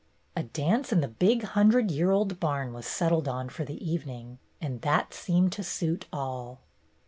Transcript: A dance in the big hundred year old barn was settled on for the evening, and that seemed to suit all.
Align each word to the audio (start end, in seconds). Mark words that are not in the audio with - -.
A 0.35 0.41
dance 0.41 0.91
in 0.91 1.01
the 1.01 1.07
big 1.07 1.43
hundred 1.43 1.91
year 1.91 2.09
old 2.09 2.39
barn 2.39 2.73
was 2.73 2.87
settled 2.87 3.27
on 3.27 3.49
for 3.49 3.63
the 3.65 3.77
evening, 3.87 4.39
and 4.59 4.81
that 4.81 5.13
seemed 5.13 5.51
to 5.51 5.63
suit 5.63 6.07
all. 6.11 6.61